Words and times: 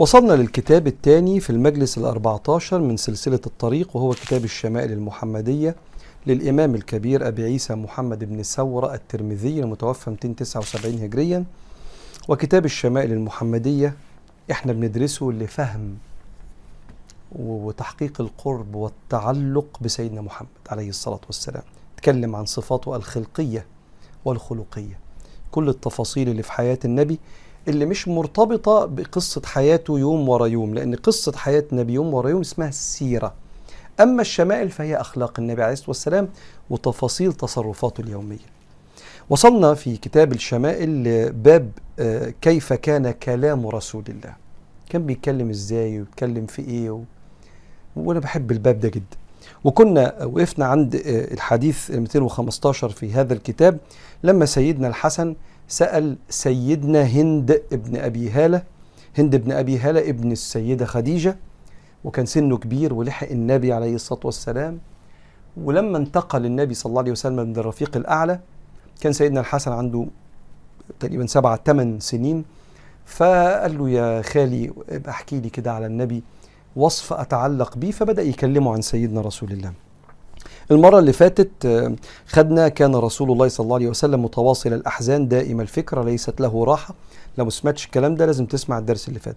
وصلنا 0.00 0.32
للكتاب 0.32 0.86
الثاني 0.86 1.40
في 1.40 1.50
المجلس 1.50 1.98
ال14 1.98 2.72
من 2.72 2.96
سلسلة 2.96 3.40
الطريق 3.46 3.96
وهو 3.96 4.10
كتاب 4.10 4.44
الشمائل 4.44 4.92
المحمدية 4.92 5.76
للإمام 6.26 6.74
الكبير 6.74 7.28
أبي 7.28 7.44
عيسى 7.44 7.74
محمد 7.74 8.24
بن 8.24 8.42
ثورة 8.42 8.94
الترمذي 8.94 9.60
المتوفى 9.60 10.10
279 10.10 10.94
هجريا. 11.02 11.44
وكتاب 12.28 12.64
الشمائل 12.64 13.12
المحمدية 13.12 13.94
إحنا 14.50 14.72
بندرسه 14.72 15.26
لفهم 15.26 15.96
وتحقيق 17.32 18.20
القرب 18.20 18.74
والتعلق 18.74 19.78
بسيدنا 19.80 20.20
محمد 20.20 20.48
عليه 20.68 20.88
الصلاة 20.88 21.20
والسلام. 21.26 21.62
تكلم 21.96 22.36
عن 22.36 22.44
صفاته 22.46 22.96
الخلقية 22.96 23.66
والخلقية. 24.24 24.98
كل 25.50 25.68
التفاصيل 25.68 26.28
اللي 26.28 26.42
في 26.42 26.52
حياة 26.52 26.78
النبي 26.84 27.18
اللي 27.68 27.86
مش 27.86 28.08
مرتبطة 28.08 28.84
بقصة 28.86 29.42
حياته 29.44 29.98
يوم 29.98 30.28
ورا 30.28 30.46
يوم 30.46 30.74
لأن 30.74 30.94
قصة 30.94 31.32
حياة 31.36 31.64
النبي 31.72 31.92
يوم 31.92 32.14
ورا 32.14 32.30
يوم 32.30 32.40
اسمها 32.40 32.68
السيرة. 32.68 33.34
أما 34.00 34.22
الشمائل 34.22 34.70
فهي 34.70 34.96
أخلاق 34.96 35.40
النبي 35.40 35.62
عليه 35.62 35.72
الصلاة 35.72 35.88
والسلام 35.90 36.28
وتفاصيل 36.70 37.32
تصرفاته 37.32 38.00
اليومية. 38.00 38.38
وصلنا 39.30 39.74
في 39.74 39.96
كتاب 39.96 40.32
الشمائل 40.32 41.04
لباب 41.04 41.70
آه، 41.98 42.34
كيف 42.40 42.72
كان 42.72 43.10
كلام 43.10 43.66
رسول 43.66 44.04
الله. 44.08 44.34
كان 44.88 45.06
بيتكلم 45.06 45.50
إزاي 45.50 45.98
ويتكلم 45.98 46.46
في 46.46 46.62
إيه 46.62 46.90
و... 46.90 47.00
وأنا 47.96 48.20
بحب 48.20 48.50
الباب 48.50 48.80
ده 48.80 48.88
جدا. 48.88 49.16
وكنا 49.64 50.24
وقفنا 50.24 50.64
عند 50.66 50.94
آه، 50.96 51.34
الحديث 51.34 51.90
215 51.90 52.88
في 52.88 53.12
هذا 53.12 53.34
الكتاب 53.34 53.78
لما 54.24 54.46
سيدنا 54.46 54.88
الحسن 54.88 55.34
سأل 55.70 56.16
سيدنا 56.28 57.02
هند 57.02 57.62
ابن 57.72 57.96
أبي 57.96 58.30
هالة 58.30 58.62
هند 59.18 59.34
ابن 59.34 59.52
أبي 59.52 59.78
هالة 59.78 60.10
ابن 60.10 60.32
السيدة 60.32 60.86
خديجة 60.86 61.36
وكان 62.04 62.26
سنه 62.26 62.58
كبير 62.58 62.94
ولحق 62.94 63.28
النبي 63.30 63.72
عليه 63.72 63.94
الصلاة 63.94 64.20
والسلام. 64.24 64.78
ولما 65.56 65.98
انتقل 65.98 66.46
النبي 66.46 66.74
صلى 66.74 66.90
الله 66.90 67.00
عليه 67.00 67.12
وسلم 67.12 67.48
من 67.48 67.56
الرفيق 67.56 67.96
الأعلى 67.96 68.40
كان 69.00 69.12
سيدنا 69.12 69.40
الحسن 69.40 69.72
عنده 69.72 70.06
تقريبا 71.00 71.26
سبعة 71.26 71.60
ثمان 71.64 72.00
سنين. 72.00 72.44
فقال 73.06 73.78
له 73.78 73.90
يا 73.90 74.22
خالي 74.22 74.72
احكي 75.08 75.40
لي 75.40 75.50
كده 75.50 75.72
على 75.72 75.86
النبي 75.86 76.22
وصف 76.76 77.12
أتعلق 77.12 77.76
به 77.76 77.90
فبدأ 77.90 78.22
يكلمه 78.22 78.72
عن 78.72 78.82
سيدنا 78.82 79.20
رسول 79.20 79.52
الله. 79.52 79.72
المرة 80.70 80.98
اللي 80.98 81.12
فاتت 81.12 81.50
آه، 81.66 81.92
خدنا 82.26 82.68
كان 82.68 82.94
رسول 82.96 83.30
الله 83.32 83.48
صلى 83.48 83.64
الله 83.64 83.76
عليه 83.76 83.88
وسلم 83.88 84.24
متواصل 84.24 84.72
الأحزان 84.72 85.28
دائم 85.28 85.60
الفكرة 85.60 86.02
ليست 86.04 86.40
له 86.40 86.64
راحة. 86.64 86.94
لو 87.38 87.44
ما 87.44 87.50
سمعتش 87.50 87.84
الكلام 87.86 88.14
ده 88.14 88.26
لازم 88.26 88.46
تسمع 88.46 88.78
الدرس 88.78 89.08
اللي 89.08 89.18
فات. 89.20 89.36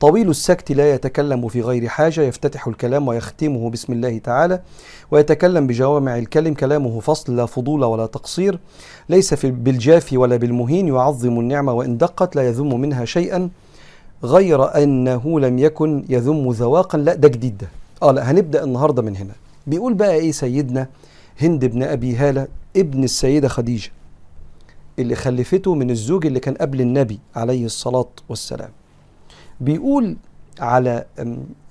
طويل 0.00 0.30
السكت 0.30 0.72
لا 0.72 0.94
يتكلم 0.94 1.48
في 1.48 1.60
غير 1.60 1.88
حاجة 1.88 2.20
يفتتح 2.20 2.66
الكلام 2.66 3.08
ويختمه 3.08 3.70
بسم 3.70 3.92
الله 3.92 4.18
تعالى 4.18 4.60
ويتكلم 5.10 5.66
بجوامع 5.66 6.18
الكلم 6.18 6.54
كلامه 6.54 7.00
فصل 7.00 7.36
لا 7.36 7.46
فضول 7.46 7.84
ولا 7.84 8.06
تقصير 8.06 8.58
ليس 9.08 9.34
في 9.34 9.50
بالجافي 9.50 10.16
ولا 10.16 10.36
بالمهين 10.36 10.88
يعظم 10.88 11.40
النعمة 11.40 11.72
وإن 11.72 11.98
دقت 11.98 12.36
لا 12.36 12.42
يذم 12.48 12.80
منها 12.80 13.04
شيئا 13.04 13.48
غير 14.24 14.82
أنه 14.82 15.40
لم 15.40 15.58
يكن 15.58 16.04
يذم 16.08 16.50
ذواقا 16.50 16.98
لا 16.98 17.14
ده 17.14 17.28
جديد 17.28 17.58
ده. 17.58 17.68
آه 18.02 18.12
لا 18.12 18.30
هنبدأ 18.30 18.64
النهاردة 18.64 19.02
من 19.02 19.16
هنا. 19.16 19.32
بيقول 19.66 19.94
بقى 19.94 20.14
إيه 20.14 20.32
سيدنا 20.32 20.88
هند 21.40 21.64
بن 21.64 21.82
أبي 21.82 22.16
هالة 22.16 22.48
ابن 22.76 23.04
السيدة 23.04 23.48
خديجة 23.48 23.90
اللي 24.98 25.14
خلفته 25.14 25.74
من 25.74 25.90
الزوج 25.90 26.26
اللي 26.26 26.40
كان 26.40 26.54
قبل 26.54 26.80
النبي 26.80 27.18
عليه 27.36 27.64
الصلاة 27.66 28.08
والسلام. 28.28 28.70
بيقول 29.60 30.16
على 30.60 31.04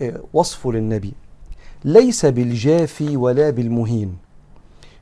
آه، 0.01 0.21
وصفه 0.33 0.71
للنبي 0.71 1.13
ليس 1.85 2.25
بالجافي 2.25 3.17
ولا 3.17 3.49
بالمهين 3.49 4.15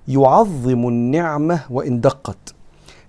يعظم 0.07 0.87
النعمة 0.87 1.59
وإن 1.69 2.01
دقت 2.01 2.53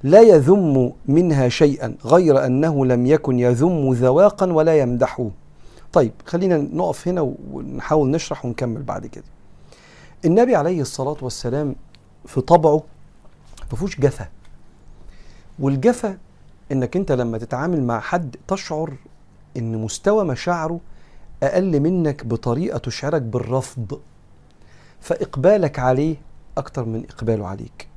لا 0.02 0.20
يذم 0.20 0.92
منها 1.06 1.48
شيئا 1.48 1.94
غير 2.04 2.46
أنه 2.46 2.86
لم 2.86 3.06
يكن 3.06 3.38
يذم 3.38 3.92
ذواقا 3.92 4.52
ولا 4.52 4.78
يمدحه. 4.78 5.30
طيب 5.92 6.12
خلينا 6.26 6.56
نقف 6.58 7.08
هنا 7.08 7.34
ونحاول 7.52 8.10
نشرح 8.10 8.44
ونكمل 8.44 8.82
بعد 8.82 9.06
كده. 9.06 9.24
النبي 10.24 10.56
عليه 10.56 10.80
الصلاة 10.80 11.16
والسلام 11.22 11.76
في 12.26 12.40
طبعه 12.40 12.82
ما 13.70 13.76
فيهوش 13.76 14.00
جفا. 14.00 14.28
والجفا 15.58 16.18
إنك 16.72 16.96
أنت 16.96 17.12
لما 17.12 17.38
تتعامل 17.38 17.82
مع 17.82 18.00
حد 18.00 18.36
تشعر 18.48 18.94
إن 19.56 19.76
مستوى 19.76 20.24
مشاعره 20.24 20.80
أقل 21.42 21.80
منك 21.80 22.26
بطريقة 22.26 22.78
تشعرك 22.78 23.22
بالرفض 23.22 24.00
فإقبالك 25.00 25.78
عليه 25.78 26.16
أكتر 26.58 26.84
من 26.84 27.04
إقباله 27.10 27.46
عليك. 27.46 27.88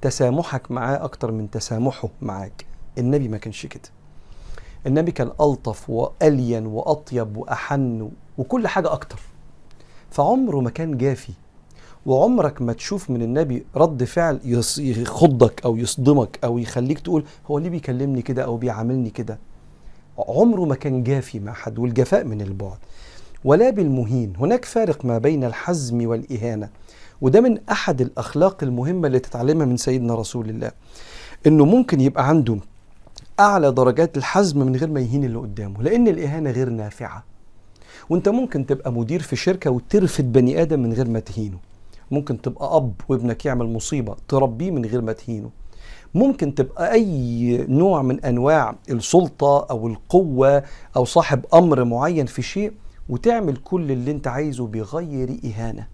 تسامحك 0.00 0.70
معاه 0.70 1.04
أكتر 1.04 1.32
من 1.32 1.50
تسامحه 1.50 2.08
معاك. 2.22 2.66
النبي 2.98 3.28
ما 3.28 3.38
كانش 3.38 3.66
كده. 3.66 3.88
النبي 4.86 5.12
كان 5.12 5.30
ألطف 5.40 5.90
وألين 5.90 6.66
وأطيب 6.66 7.36
وأحن 7.36 8.10
وكل 8.38 8.68
حاجة 8.68 8.92
أكتر. 8.92 9.20
فعمره 10.10 10.60
ما 10.60 10.70
كان 10.70 10.98
جافي. 10.98 11.32
وعمرك 12.06 12.62
ما 12.62 12.72
تشوف 12.72 13.10
من 13.10 13.22
النبي 13.22 13.64
رد 13.76 14.04
فعل 14.04 14.40
يخضك 14.78 15.64
أو 15.64 15.76
يصدمك 15.76 16.38
أو 16.44 16.58
يخليك 16.58 16.98
تقول 16.98 17.24
هو 17.50 17.58
ليه 17.58 17.70
بيكلمني 17.70 18.22
كده 18.22 18.44
أو 18.44 18.56
بيعاملني 18.56 19.10
كده. 19.10 19.38
عمره 20.18 20.64
ما 20.64 20.74
كان 20.74 21.02
جافي 21.02 21.40
مع 21.40 21.52
حد 21.52 21.78
والجفاء 21.78 22.24
من 22.24 22.40
البعد. 22.40 22.78
ولا 23.44 23.70
بالمهين. 23.70 24.32
هناك 24.38 24.64
فارق 24.64 25.04
ما 25.04 25.18
بين 25.18 25.44
الحزم 25.44 26.06
والإهانة. 26.06 26.68
وده 27.20 27.40
من 27.40 27.58
أحد 27.70 28.00
الأخلاق 28.00 28.62
المهمة 28.62 29.06
اللي 29.06 29.18
تتعلمها 29.18 29.66
من 29.66 29.76
سيدنا 29.76 30.14
رسول 30.14 30.50
الله. 30.50 30.72
إنه 31.46 31.64
ممكن 31.64 32.00
يبقى 32.00 32.28
عنده 32.28 32.56
أعلى 33.40 33.72
درجات 33.72 34.16
الحزم 34.16 34.66
من 34.66 34.76
غير 34.76 34.88
ما 34.90 35.00
يهين 35.00 35.24
اللي 35.24 35.38
قدامه. 35.38 35.82
لأن 35.82 36.08
الإهانة 36.08 36.50
غير 36.50 36.68
نافعة. 36.68 37.24
وانت 38.10 38.28
ممكن 38.28 38.66
تبقى 38.66 38.92
مدير 38.92 39.22
في 39.22 39.36
شركة 39.36 39.70
وترفد 39.70 40.32
بني 40.32 40.62
آدم 40.62 40.80
من 40.80 40.92
غير 40.92 41.08
ما 41.08 41.20
تهينه. 41.20 41.58
ممكن 42.10 42.42
تبقى 42.42 42.76
أب 42.76 42.92
وابنك 43.08 43.44
يعمل 43.44 43.66
مصيبة 43.66 44.16
تربيه 44.28 44.70
من 44.70 44.84
غير 44.84 45.00
ما 45.00 45.12
تهينه. 45.12 45.50
ممكن 46.14 46.54
تبقى 46.54 46.92
أي 46.92 47.66
نوع 47.68 48.02
من 48.02 48.24
أنواع 48.24 48.74
السلطة 48.90 49.66
أو 49.70 49.86
القوة 49.86 50.62
أو 50.96 51.04
صاحب 51.04 51.44
أمر 51.54 51.84
معين 51.84 52.26
في 52.26 52.42
شيء 52.42 52.72
وتعمل 53.08 53.56
كل 53.56 53.92
اللي 53.92 54.10
انت 54.10 54.26
عايزه 54.26 54.66
بغير 54.66 55.40
إهانة. 55.44 55.86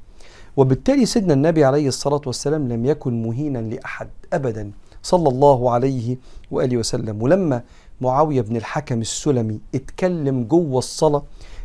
وبالتالي 0.56 1.06
سيدنا 1.06 1.34
النبي 1.34 1.64
عليه 1.64 1.88
الصلاة 1.88 2.20
والسلام 2.26 2.68
لم 2.68 2.86
يكن 2.86 3.22
مهينا 3.22 3.58
لأحد 3.58 4.08
ابدا. 4.32 4.70
صلى 5.02 5.28
الله 5.28 5.70
عليه 5.70 6.16
وآله 6.50 6.76
وسلم. 6.76 7.22
ولما 7.22 7.62
معاوية 8.00 8.40
بن 8.40 8.56
الحكم 8.56 9.00
السلمي 9.00 9.60
اتكلم 9.74 10.44
جوه 10.44 10.78
الصلاة 10.78 11.22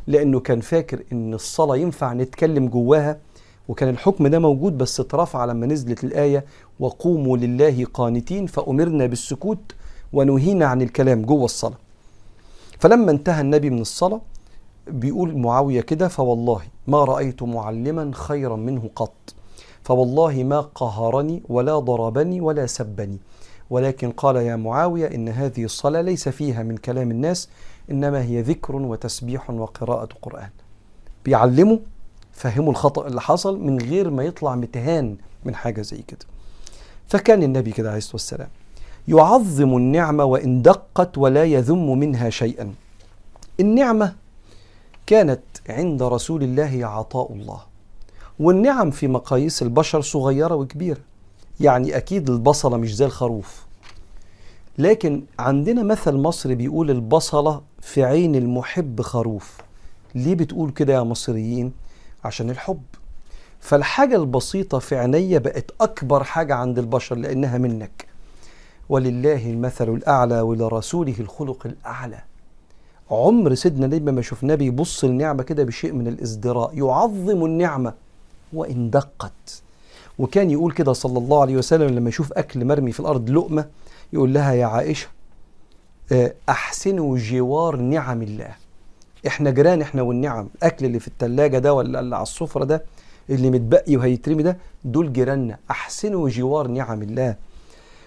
لأنه 0.07 0.39
كان 0.39 0.59
فاكر 0.61 1.03
إن 1.11 1.33
الصلاة 1.33 1.75
ينفع 1.77 2.13
نتكلم 2.13 2.67
جواها 2.67 3.17
وكان 3.67 3.89
الحكم 3.89 4.27
ده 4.27 4.39
موجود 4.39 4.77
بس 4.77 4.99
اترفع 4.99 5.45
لما 5.45 5.67
نزلت 5.67 6.03
الآية 6.03 6.45
وقوموا 6.79 7.37
لله 7.37 7.85
قانتين 7.93 8.45
فأمرنا 8.47 9.05
بالسكوت 9.05 9.75
ونهينا 10.13 10.65
عن 10.65 10.81
الكلام 10.81 11.21
جوه 11.21 11.45
الصلاة. 11.45 11.77
فلما 12.79 13.11
انتهى 13.11 13.41
النبي 13.41 13.69
من 13.69 13.81
الصلاة 13.81 14.21
بيقول 14.87 15.37
معاوية 15.37 15.81
كده 15.81 16.07
فوالله 16.07 16.61
ما 16.87 17.03
رأيت 17.03 17.43
معلما 17.43 18.11
خيرا 18.13 18.55
منه 18.55 18.89
قط 18.95 19.13
فوالله 19.83 20.43
ما 20.43 20.61
قهرني 20.61 21.43
ولا 21.49 21.79
ضربني 21.79 22.41
ولا 22.41 22.65
سبني 22.65 23.17
ولكن 23.69 24.11
قال 24.11 24.35
يا 24.35 24.55
معاوية 24.55 25.15
إن 25.15 25.29
هذه 25.29 25.63
الصلاة 25.63 26.01
ليس 26.01 26.29
فيها 26.29 26.63
من 26.63 26.77
كلام 26.77 27.11
الناس 27.11 27.49
إنما 27.91 28.23
هي 28.23 28.41
ذكر 28.41 28.75
وتسبيح 28.75 29.49
وقراءة 29.49 30.09
قرآن. 30.21 30.49
بيعلمه 31.25 31.79
فهموا 32.33 32.71
الخطأ 32.71 33.07
اللي 33.07 33.21
حصل 33.21 33.59
من 33.59 33.81
غير 33.81 34.09
ما 34.09 34.23
يطلع 34.23 34.55
متهان 34.55 35.17
من 35.45 35.55
حاجة 35.55 35.81
زي 35.81 36.01
كده. 36.07 36.25
فكان 37.07 37.43
النبي 37.43 37.71
كده 37.71 37.89
عليه 37.89 37.97
الصلاة 37.97 38.15
والسلام 38.15 38.49
يعظم 39.07 39.77
النعمة 39.77 40.23
وإن 40.23 40.61
دقت 40.61 41.17
ولا 41.17 41.43
يذم 41.43 41.99
منها 41.99 42.29
شيئا. 42.29 42.73
النعمة 43.59 44.15
كانت 45.05 45.41
عند 45.69 46.03
رسول 46.03 46.43
الله 46.43 46.85
عطاء 46.85 47.33
الله. 47.33 47.61
والنعم 48.39 48.91
في 48.91 49.07
مقاييس 49.07 49.61
البشر 49.61 50.01
صغيرة 50.01 50.55
وكبيرة. 50.55 50.99
يعني 51.59 51.97
أكيد 51.97 52.29
البصلة 52.29 52.77
مش 52.77 52.95
زي 52.95 53.05
الخروف. 53.05 53.65
لكن 54.81 55.23
عندنا 55.39 55.83
مثل 55.83 56.15
مصري 56.15 56.55
بيقول 56.55 56.91
البصلة 56.91 57.61
في 57.81 58.03
عين 58.03 58.35
المحب 58.35 59.01
خروف. 59.01 59.57
ليه 60.15 60.35
بتقول 60.35 60.71
كده 60.71 60.93
يا 60.93 61.03
مصريين؟ 61.03 61.73
عشان 62.23 62.49
الحب. 62.49 62.81
فالحاجة 63.59 64.15
البسيطة 64.15 64.79
في 64.79 64.95
عينيا 64.95 65.39
بقت 65.39 65.71
أكبر 65.81 66.23
حاجة 66.23 66.55
عند 66.55 66.79
البشر 66.79 67.15
لأنها 67.15 67.57
منك. 67.57 68.05
ولله 68.89 69.49
المثل 69.49 69.89
الأعلى 69.89 70.41
ولرسوله 70.41 71.15
الخلق 71.19 71.65
الأعلى. 71.65 72.19
عمر 73.11 73.53
سيدنا 73.55 73.85
النبي 73.85 74.11
ما 74.11 74.21
شفناه 74.21 74.55
بيبص 74.55 75.03
النعمة 75.03 75.43
كده 75.43 75.63
بشيء 75.63 75.93
من 75.93 76.07
الإزدراء. 76.07 76.77
يعظم 76.77 77.45
النعمة 77.45 77.93
وإن 78.53 78.89
دقت. 78.89 79.61
وكان 80.21 80.51
يقول 80.51 80.71
كده 80.71 80.93
صلى 80.93 81.17
الله 81.19 81.41
عليه 81.41 81.57
وسلم 81.57 81.89
لما 81.89 82.09
يشوف 82.09 82.33
أكل 82.33 82.65
مرمي 82.65 82.91
في 82.91 82.99
الأرض 82.99 83.29
لقمة 83.29 83.65
يقول 84.13 84.33
لها 84.33 84.53
يا 84.53 84.65
عائشة 84.65 85.07
آه، 86.11 86.33
أحسنوا 86.49 87.17
جوار 87.17 87.75
نعم 87.75 88.21
الله. 88.21 88.55
إحنا 89.27 89.49
جيران 89.49 89.81
إحنا 89.81 90.01
والنعم. 90.01 90.49
الأكل 90.55 90.85
اللي 90.85 90.99
في 90.99 91.07
التلاجة 91.07 91.57
ده 91.57 91.73
ولا 91.73 91.99
اللي 91.99 92.15
على 92.15 92.23
السفرة 92.23 92.63
ده 92.63 92.83
اللي 93.29 93.49
متبقي 93.49 93.95
وهيترمي 93.95 94.43
ده 94.43 94.57
دول 94.85 95.13
جيراننا. 95.13 95.57
احسنوا 95.71 96.29
جوار 96.29 96.67
نعم 96.67 97.01
الله. 97.03 97.35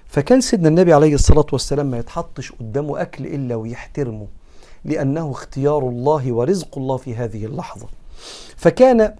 فكان 0.08 0.40
سيدنا 0.40 0.68
النبي 0.68 0.92
عليه 0.92 1.14
الصلاة 1.14 1.46
والسلام 1.52 1.86
ما 1.86 1.98
يتحطش 1.98 2.52
قدامه 2.52 3.02
أكل 3.02 3.26
إلا 3.26 3.54
ويحترمه 3.54 4.26
لأنه 4.84 5.30
اختيار 5.30 5.88
الله 5.88 6.32
ورزق 6.32 6.78
الله 6.78 6.96
في 6.96 7.14
هذه 7.14 7.44
اللحظة. 7.46 7.86
فكان 8.56 9.14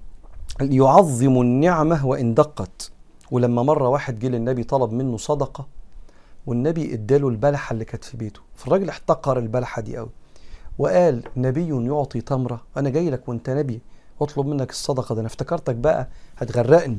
يعظم 0.61 1.41
النعمة 1.41 2.07
وإن 2.07 2.35
دقت. 2.35 2.91
ولما 3.31 3.63
مرة 3.63 3.89
واحد 3.89 4.19
جه 4.19 4.29
للنبي 4.29 4.65
طلب 4.65 4.93
منه 4.93 5.17
صدقة 5.17 5.67
والنبي 6.47 6.95
اداله 6.95 7.29
البلحة 7.29 7.73
اللي 7.73 7.85
كانت 7.85 8.05
في 8.05 8.17
بيته. 8.17 8.41
فالراجل 8.55 8.89
احتقر 8.89 9.39
البلحة 9.39 9.83
دي 9.83 9.97
قوي. 9.97 10.11
وقال 10.79 11.23
نبي 11.37 11.87
يعطي 11.87 12.21
تمرة. 12.21 12.61
أنا 12.77 12.91
جاي 12.91 13.11
لك 13.11 13.29
وأنت 13.29 13.51
نبي 13.51 13.81
أطلب 14.21 14.47
منك 14.47 14.71
الصدقة 14.71 15.15
ده 15.15 15.21
أنا 15.21 15.29
افتكرتك 15.29 15.75
بقى 15.75 16.09
هتغرقني. 16.37 16.99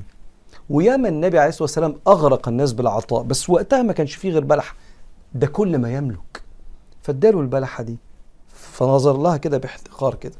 وياما 0.70 1.10
النبي 1.10 1.40
عليه 1.40 1.50
الصلاة 1.50 1.64
والسلام 1.64 1.96
أغرق 2.08 2.48
الناس 2.48 2.74
بالعطاء. 2.74 3.24
بس 3.24 3.50
وقتها 3.50 3.82
ما 3.82 3.94
كانش 3.94 4.16
فيه 4.16 4.32
غير 4.32 4.44
بلح. 4.44 4.76
ده 5.34 5.48
كل 5.48 5.78
ما 5.78 5.94
يملك. 5.94 6.42
فاداله 7.02 7.42
البلحة 7.42 7.84
دي. 7.84 7.98
فنظر 8.48 9.18
لها 9.18 9.38
كده 9.38 9.58
باحتقار 9.58 10.16
كده. 10.16 10.36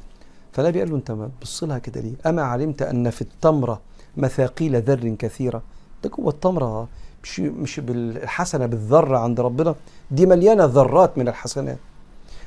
فالنبي 0.56 0.80
قال 0.80 0.90
له 0.90 0.96
أنت 0.96 1.12
ما 1.12 1.30
لها 1.62 1.78
كده 1.78 2.02
ليه؟ 2.02 2.14
أما 2.26 2.42
علمت 2.42 2.82
أن 2.82 3.10
في 3.10 3.22
التمرة 3.22 3.82
مثاقيل 4.18 4.82
ذر 4.82 5.16
كثيرة. 5.20 5.62
ده 6.04 6.10
جوه 6.10 6.30
التمرة 6.30 6.88
مش 7.24 7.40
مش 7.40 7.80
بالحسنة 7.80 8.66
بالذرة 8.66 9.18
عند 9.18 9.40
ربنا. 9.40 9.76
دي 10.12 10.26
مليانة 10.26 10.66
ذرات 10.66 11.18
من 11.18 11.28
الحسنات. 11.28 11.78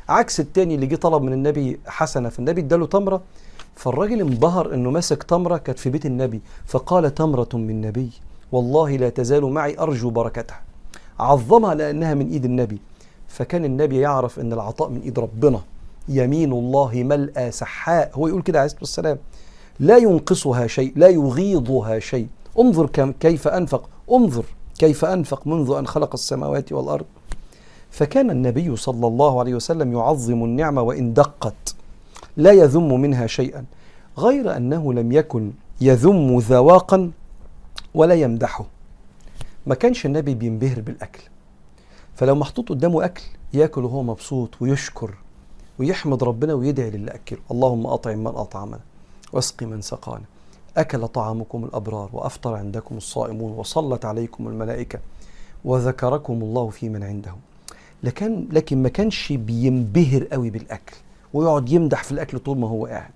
عكس 0.09 0.41
التاني 0.41 0.75
اللي 0.75 0.87
جه 0.87 0.97
طلب 0.97 1.23
من 1.23 1.33
النبي 1.33 1.81
حسنة 1.87 2.29
فالنبي 2.29 2.61
اداله 2.61 2.87
تمرة. 2.87 3.21
فالراجل 3.75 4.21
انبهر 4.21 4.75
إنه 4.75 4.91
ماسك 4.91 5.23
تمرة 5.23 5.57
كانت 5.57 5.79
في 5.79 5.91
بيت 5.91 6.07
النبي. 6.07 6.41
فقال 6.67 7.15
تمرة 7.15 7.49
من 7.55 7.81
نبي 7.81 8.11
والله 8.53 8.97
لا 8.97 9.09
تزال 9.09 9.45
معي 9.45 9.79
أرجو 9.79 10.11
بركتها. 10.11 10.61
عظمها 11.21 11.75
لأنها 11.75 12.15
من 12.15 12.31
إيد 12.31 12.45
النبي. 12.45 12.79
فكان 13.29 13.65
النبي 13.65 14.01
يعرف 14.01 14.41
إن 14.41 14.53
العطاء 14.53 14.89
من 14.89 15.01
إيد 15.01 15.19
ربنا. 15.19 15.61
يمين 16.09 16.53
الله 16.53 16.91
ملأى 16.95 17.51
سحاء. 17.51 18.11
هو 18.15 18.29
يقول 18.29 18.43
كده 18.43 18.59
عليه 18.59 18.67
الصلاة 18.67 18.81
والسلام. 18.81 19.19
لا 19.81 19.97
ينقصها 19.97 20.67
شيء 20.67 20.93
لا 20.97 21.09
يغيضها 21.09 21.99
شيء. 21.99 22.27
انظر 22.59 22.87
كيف 23.21 23.49
أنفق. 23.49 23.89
انظر 24.13 24.45
كيف 24.79 25.05
أنفق 25.05 25.47
منذ 25.47 25.75
أن 25.79 25.87
خلق 25.87 26.13
السماوات 26.15 26.73
والأرض. 26.73 27.07
فكان 27.91 28.31
النبي 28.31 28.77
صلى 28.77 29.07
الله 29.07 29.41
عليه 29.41 29.55
وسلم 29.55 29.93
يعظم 29.93 30.45
النعمه 30.45 30.83
وإن 30.83 31.15
دقت. 31.15 31.75
لا 32.37 32.53
يذم 32.53 33.01
منها 33.01 33.27
شيئا. 33.27 33.65
غير 34.19 34.57
أنه 34.57 34.93
لم 34.93 35.13
يكن 35.13 35.53
يذم 35.81 36.39
ذواقا 36.39 37.11
ولا 37.95 38.15
يمدحه. 38.15 38.65
ما 39.67 39.75
كانش 39.75 40.07
النبي 40.07 40.35
بينبهر 40.35 40.81
بالأكل. 40.81 41.23
فلو 42.15 42.35
محطوط 42.35 42.69
قدامه 42.69 43.05
أكل 43.05 43.23
يأكل 43.53 43.85
وهو 43.85 44.03
مبسوط 44.03 44.63
ويشكر. 44.63 45.15
ويحمد 45.79 46.25
ربنا 46.25 46.55
ويدعي 46.55 46.91
للي 46.91 47.11
أكله 47.11 47.39
اللهم 47.51 47.87
أطعم 47.87 48.19
من 48.19 48.27
أطعمنا 48.27 48.81
واسقي 49.33 49.67
من 49.67 49.83
سقانا. 49.83 50.25
أكل 50.77 51.09
طعامكم 51.09 51.65
الأبرار 51.65 52.11
وأفطر 52.13 52.55
عندكم 52.55 52.97
الصائمون 52.97 53.53
وصلت 53.53 54.05
عليكم 54.05 54.49
الملائكة 54.49 54.99
وذكركم 55.65 56.33
الله 56.43 56.69
في 56.69 56.89
من 56.89 57.03
عنده 57.03 57.35
لكن 58.03 58.49
لكن 58.53 58.83
ما 58.83 58.89
كانش 58.89 59.33
بينبهر 59.33 60.25
قوي 60.25 60.51
بالأكل 60.51 60.97
ويقعد 61.35 61.69
يمدح 61.69 62.05
في 62.05 62.13
الأكل 62.13 62.39
طول 62.39 62.59
ما 62.59 62.69
هو 62.69 62.87
قاعد. 62.87 63.11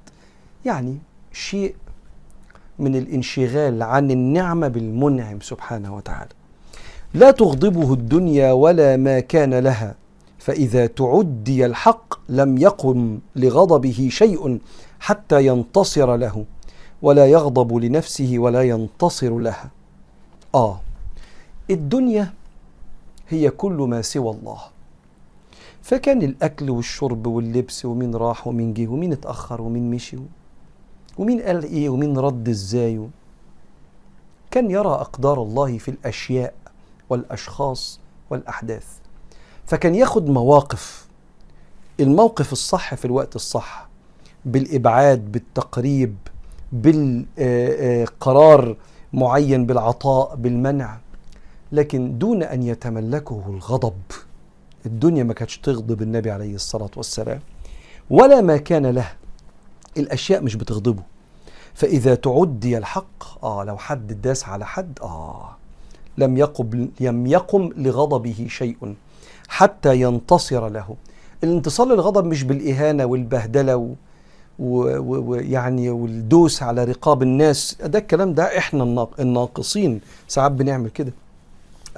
يعني 0.65 0.99
شيء 1.33 1.75
من 2.79 2.97
الانشغال 2.97 3.83
عن 3.83 4.11
النعمة 4.11 4.69
بالمنعم 4.69 5.41
سبحانه 5.41 5.97
وتعالى. 5.97 6.31
لا 7.15 7.31
تغضبه 7.31 7.93
الدنيا 7.93 8.53
ولا 8.53 8.97
ما 8.97 9.21
كان 9.21 9.55
لها 9.55 9.95
فإذا 10.43 10.87
تعدي 10.87 11.67
الحق 11.67 12.15
لم 12.29 12.59
يقم 12.59 13.19
لغضبه 13.37 14.09
شيء 14.11 14.59
حتى 15.01 15.47
ينتصر 15.47 16.17
له 16.17 16.45
ولا 17.03 17.27
يغضب 17.27 17.75
لنفسه 17.77 18.35
ولا 18.39 18.63
ينتصر 18.63 19.39
لها 19.39 19.71
آه 20.55 20.81
الدنيا 21.71 22.33
هي 23.29 23.51
كل 23.51 23.73
ما 23.73 24.03
سوى 24.03 24.31
الله. 24.31 24.59
فكان 25.83 26.23
الأكل 26.23 26.71
والشرب 26.71 27.27
واللبس 27.27 27.85
ومين 27.85 28.15
راح 28.15 28.47
ومين 28.47 28.75
جه 28.75 28.87
ومين 28.89 29.13
اتأخر 29.13 29.63
ومين 29.63 29.91
مشي 29.91 30.17
ومين 31.19 31.41
قال 31.41 31.63
إيه 31.65 31.89
ومين 31.89 32.19
رد 32.19 32.49
إزاي 32.49 33.09
كان 34.51 34.71
يرى 34.71 34.89
أقدار 34.89 35.43
الله 35.43 35.79
في 35.79 35.91
الأشياء 35.91 36.55
والأشخاص 37.11 38.01
والأحداث. 38.31 39.02
فكان 39.73 39.95
ياخد 39.95 40.29
مواقف. 40.29 41.07
الموقف 42.01 42.53
الصح 42.53 42.95
في 42.95 43.05
الوقت 43.05 43.37
الصح 43.37 43.89
بالإبعاد 44.45 45.33
بالتقريب 45.33 46.17
بالقرار 46.73 48.77
معين 49.13 49.67
بالعطاء 49.67 50.37
بالمنع. 50.37 50.99
لكن 51.73 52.19
دون 52.19 52.43
أن 52.43 52.63
يتملكه 52.63 53.43
الغضب 53.49 54.01
الدنيا 54.87 55.25
ما 55.25 55.35
كانتش 55.35 55.59
تغضب 55.59 56.03
النبي 56.03 56.31
عليه 56.31 56.55
الصلاة 56.55 56.91
والسلام 56.97 57.41
ولا 58.11 58.41
ما 58.41 58.57
كان 58.57 58.87
له. 58.87 59.13
الأشياء 59.97 60.43
مش 60.43 60.55
بتغضبه. 60.55 61.03
فإذا 61.75 62.15
تعدي 62.15 62.79
الحق 62.79 63.45
آه 63.45 63.65
لو 63.65 63.77
حد 63.77 64.23
داس 64.23 64.49
على 64.49 64.67
حد 64.67 64.99
آه 65.03 65.57
لم 66.19 66.37
يقم 66.37 66.89
لم 67.01 67.27
يقم 67.27 67.71
لغضبه 67.77 68.47
شيء. 68.49 68.95
حتى 69.53 70.01
ينتصر 70.01 70.69
له. 70.69 70.97
الانتصار 71.45 71.87
للغضب 71.87 72.25
مش 72.25 72.43
بالإهانة 72.45 73.05
والبهدلة 73.05 73.95
ويعني 74.59 75.91
والدوس 75.91 76.63
على 76.63 76.85
رقاب 76.85 77.23
الناس. 77.23 77.77
ده 77.85 77.99
الكلام 77.99 78.35
ده 78.35 78.59
إحنا 78.59 79.09
الناقصين. 79.19 80.01
ساعات 80.29 80.53
بنعمل 80.53 80.91
كده. 80.91 81.13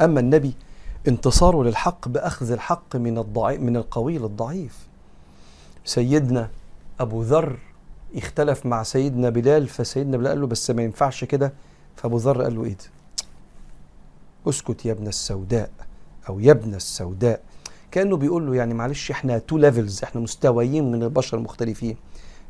أما 0.00 0.20
النبي 0.20 0.54
انتصاره 1.08 1.62
للحق 1.64 2.08
بأخذ 2.08 2.50
الحق 2.50 2.96
من 2.96 3.18
الضعيف 3.18 3.60
من 3.60 3.76
القوي 3.76 4.18
للضعيف. 4.18 4.78
سيدنا 5.84 6.48
أبو 7.00 7.22
ذر 7.22 7.58
اختلف 8.16 8.66
مع 8.66 8.82
سيدنا 8.82 9.30
بلال 9.30 9.68
فسيدنا 9.68 10.16
بلال 10.16 10.28
قال 10.28 10.40
له 10.40 10.46
بس 10.46 10.70
ما 10.70 10.82
ينفعش 10.82 11.24
كده. 11.24 11.52
فأبو 11.96 12.16
ذر 12.16 12.42
قال 12.42 12.54
له 12.56 12.64
إيه 12.64 12.72
ده؟ 12.72 12.84
أسكت 14.50 14.86
يا 14.86 14.92
ابن 14.92 15.06
السوداء. 15.06 15.70
أو 16.28 16.40
ابن 16.40 16.74
السوداء. 16.74 17.40
كأنه 17.90 18.16
بيقول 18.16 18.46
له 18.46 18.54
يعني 18.54 18.74
معلش 18.74 19.10
إحنا 19.10 19.38
two 19.38 19.58
levels 19.58 20.02
إحنا 20.02 20.20
مستويين 20.20 20.92
من 20.92 21.02
البشر 21.02 21.38
مختلفين 21.38 21.96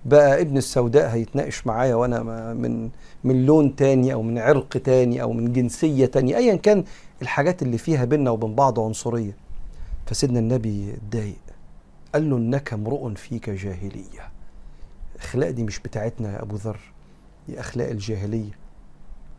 بقى 0.04 0.40
ابن 0.40 0.56
السوداء 0.56 1.08
هيتناقش 1.08 1.66
معايا 1.66 1.94
وأنا 1.94 2.22
من 2.52 2.90
من 3.24 3.46
لون 3.46 3.76
تاني 3.76 4.12
أو 4.12 4.22
من 4.22 4.38
عرق 4.38 4.68
تاني 4.68 5.22
أو 5.22 5.32
من 5.32 5.52
جنسية 5.52 6.06
تانية 6.06 6.36
ايا 6.36 6.56
كان 6.56 6.84
الحاجات 7.22 7.62
اللي 7.62 7.78
فيها 7.78 8.04
بيننا 8.04 8.30
وبين 8.30 8.54
بعض 8.54 8.80
عنصرية. 8.80 9.36
فسيدنا 10.06 10.38
النبي 10.38 10.94
اتضايق. 10.94 11.36
قال 12.14 12.30
له 12.30 12.36
إنك 12.36 12.72
امرؤ 12.72 13.14
فيك 13.14 13.50
جاهلية. 13.50 14.30
الاخلاق 15.14 15.50
دي 15.50 15.62
مش 15.62 15.78
بتاعتنا 15.78 16.32
يا 16.32 16.42
أبو 16.42 16.56
ذر 16.56 16.78
دي 17.48 17.60
أخلاق 17.60 17.88
الجاهلية. 17.88 18.63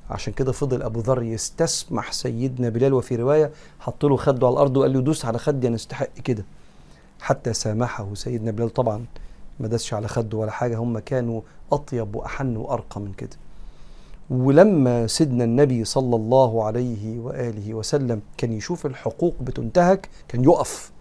عشان 0.10 0.34
كده 0.34 0.52
فضل 0.52 0.82
أبو 0.82 1.00
ذر 1.00 1.24
يستسمح 1.24 2.12
سيدنا 2.12 2.70
بلال 2.70 2.94
وفي 2.94 3.16
رواية 3.16 3.52
حط 3.80 4.06
له 4.06 4.18
خده 4.18 4.48
على 4.48 4.54
الأرض 4.54 4.78
وقال 4.78 4.94
له 4.94 5.02
دوس 5.02 5.26
على 5.26 5.38
خدي 5.38 5.68
أنا 5.68 5.76
استحق 5.76 6.14
كده. 6.14 6.46
حتى 7.22 7.54
سامحه 7.54 8.14
سيدنا 8.14 8.52
بلال 8.52 8.70
طبعا 8.74 9.06
ما 9.60 9.68
داسش 9.68 9.94
على 9.94 10.08
خده 10.08 10.38
ولا 10.38 10.52
حاجة 10.52 10.78
هم 10.78 11.00
كانوا 11.00 11.42
أطيب 11.72 12.16
وأحن 12.16 12.56
وأرقى 12.56 13.02
من 13.02 13.14
كده. 13.14 13.38
ولما 14.30 15.08
سيدنا 15.08 15.44
النبي 15.44 15.86
صلى 15.86 16.16
الله 16.16 16.64
عليه 16.64 17.20
وآله 17.20 17.74
وسلم 17.74 18.22
كان 18.38 18.54
يشوف 18.54 18.86
الحقوق 18.86 19.36
بتنتهك 19.42 20.10
كان 20.28 20.44
يقف 20.44 20.92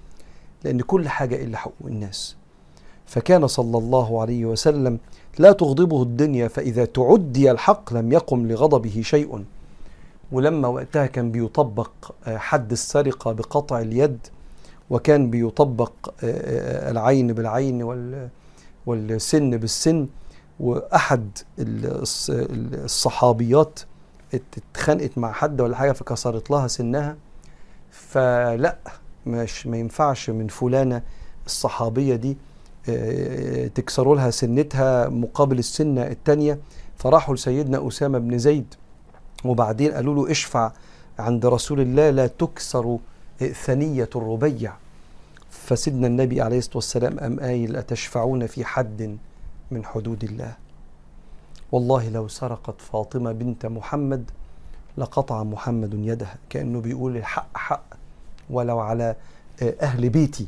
لأن 0.64 0.80
كل 0.80 1.08
حاجة 1.08 1.44
إلا 1.44 1.58
حقوق 1.58 1.86
الناس. 1.86 2.36
فكان 3.06 3.46
صلى 3.46 3.78
الله 3.78 4.20
عليه 4.20 4.44
وسلم 4.44 4.98
لا 5.38 5.52
تغضبه 5.52 6.02
الدنيا 6.02 6.48
فإذا 6.48 6.84
تعدي 6.84 7.50
الحق 7.50 7.92
لم 7.92 8.12
يقم 8.12 8.46
لغضبه 8.48 9.00
شيء. 9.02 9.44
ولما 10.32 10.68
وقتها 10.68 11.06
كان 11.06 11.30
بيطبق 11.30 11.90
آه، 12.26 12.36
حد 12.36 12.72
السرقة 12.72 13.32
بقطع 13.32 13.80
اليد 13.80 14.18
وكان 14.90 15.30
بيطبق 15.30 15.92
آه، 16.24 16.90
العين 16.90 17.32
بالعين 17.32 17.82
وال- 17.82 18.28
والسن 18.86 19.50
بالسن 19.56 20.06
وأحد 20.60 21.38
الص- 21.58 22.30
الصحابيات 22.84 23.80
اتخانقت 24.34 25.18
مع 25.18 25.32
حد 25.32 25.60
ولا 25.60 25.76
حاجة 25.76 25.92
فكسرت 25.92 26.50
لها 26.50 26.66
سنها. 26.66 27.16
فلا 27.90 28.76
مش 29.26 29.66
ما 29.66 29.76
ينفعش 29.76 30.30
من 30.30 30.48
فلانة 30.48 31.02
الصحابية 31.46 32.16
دي 32.16 32.30
آه، 32.30 32.36
تكسروا 33.74 34.16
لها 34.16 34.30
سنتها 34.30 35.08
مقابل 35.08 35.58
السنة 35.58 36.02
التانية. 36.02 36.58
فراحوا 36.96 37.34
لسيدنا 37.34 37.88
أسامة 37.88 38.18
بن 38.18 38.38
زيد 38.38 38.74
وبعدين 39.44 39.92
قالوا 39.92 40.14
له 40.14 40.30
اشفع 40.30 40.72
عند 41.18 41.46
رسول 41.46 41.80
الله 41.80 42.10
لا 42.10 42.26
تكسر 42.26 42.98
ثنية 43.64 44.10
الربيع. 44.16 44.72
فسيدنا 45.50 46.06
النبي 46.06 46.40
عليه 46.40 46.58
الصلاة 46.58 46.76
والسلام 46.76 47.18
أم 47.18 47.40
قايل 47.40 47.76
أتشفعون 47.76 48.46
في 48.46 48.64
حد 48.64 49.18
من 49.70 49.84
حدود 49.84 50.24
الله؟ 50.24 50.56
والله 51.72 52.08
لو 52.08 52.28
سرقت 52.28 52.80
فاطمة 52.80 53.32
بنت 53.32 53.66
محمد 53.66 54.30
لقطع 54.98 55.42
محمد 55.42 55.94
يدها 55.94 56.36
كأنه 56.50 56.80
بيقول 56.80 57.16
الحق 57.16 57.56
حق 57.56 57.84
ولو 58.50 58.78
على 58.78 59.16
أهل 59.62 60.08
بيتي. 60.08 60.46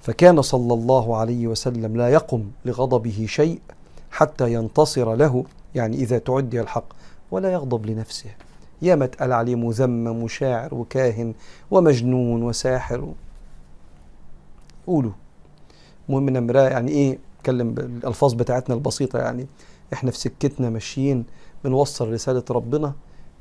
فكان 0.00 0.42
صلى 0.42 0.74
الله 0.74 1.16
عليه 1.16 1.46
وسلم 1.46 1.96
لا 1.96 2.08
يقم 2.08 2.44
لغضبه 2.64 3.26
شيء 3.28 3.60
حتى 4.10 4.52
ينتصر 4.52 5.14
له 5.14 5.44
يعني 5.74 5.96
إذا 5.96 6.18
تعدي 6.18 6.60
الحق 6.60 6.84
ولا 7.30 7.52
يغضب 7.52 7.86
لنفسه. 7.86 8.30
ياما 8.82 9.04
اتقال 9.04 9.32
عليه 9.32 9.54
مذمم 9.54 10.22
وشاعر 10.22 10.74
وكاهن 10.74 11.34
ومجنون 11.70 12.42
وساحر. 12.42 13.12
قولوا. 14.86 15.12
المهم 16.08 16.30
نمراه 16.30 16.68
يعني 16.68 16.90
إيه؟ 16.90 17.18
اتكلم 17.40 17.74
بالالفاظ 17.74 18.34
بتاعتنا 18.34 18.74
البسيطة 18.74 19.18
يعني. 19.18 19.46
إحنا 19.92 20.10
في 20.10 20.18
سكتنا 20.18 20.70
ماشيين 20.70 21.24
بنوصل 21.64 22.12
رسالة 22.12 22.44
ربنا 22.50 22.92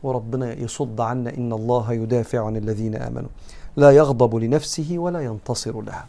وربنا 0.03 0.53
يصد 0.53 1.01
عنا 1.01 1.37
إن 1.37 1.53
الله 1.53 1.93
يدافع 1.93 2.45
عن 2.45 2.57
الذين 2.57 2.95
آمنوا. 2.95 3.29
لا 3.77 3.91
يغضب 3.91 4.35
لنفسه 4.35 4.97
ولا 4.97 5.19
ينتصر 5.21 5.81
لها. 5.81 6.07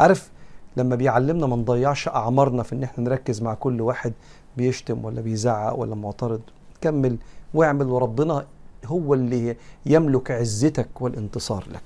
عارف 0.00 0.30
لما 0.76 0.96
بيعلمنا 0.96 1.46
ما 1.46 1.56
نضيعش 1.56 2.08
أعمارنا 2.08 2.62
في 2.62 2.74
إن 2.74 2.82
إحنا 2.82 3.04
نركز 3.04 3.42
مع 3.42 3.54
كل 3.54 3.80
واحد 3.80 4.12
بيشتم 4.56 5.04
ولا 5.04 5.20
بيزعق 5.20 5.78
ولا 5.78 5.94
معترض 5.94 6.40
كمل 6.80 7.16
واعمل 7.54 7.86
وربنا 7.86 8.44
هو 8.86 9.14
اللي 9.14 9.56
يملك 9.86 10.30
عزتك 10.30 10.88
والانتصار 11.00 11.64
لك. 11.72 11.80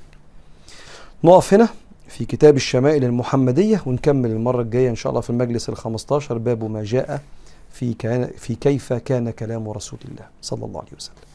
نقف 1.24 1.54
هنا 1.54 1.68
في 2.08 2.24
كتاب 2.24 2.56
الشمائل 2.56 3.04
المحمدية 3.04 3.82
ونكمل 3.86 4.30
المرة 4.30 4.62
الجاية 4.62 4.90
إن 4.90 4.94
شاء 4.94 5.10
الله 5.10 5.20
في 5.20 5.30
المجلس 5.30 5.68
الخمستاشر 5.68 6.38
باب 6.38 6.64
ما 6.70 6.84
جاء 6.84 7.22
في, 7.70 7.94
كان 7.94 8.30
في 8.36 8.54
كيف 8.54 8.92
كان 8.92 9.30
كلام 9.30 9.68
رسول 9.70 9.98
الله 10.04 10.26
صلى 10.42 10.64
الله 10.64 10.80
عليه 10.80 10.92
وسلم. 10.96 11.31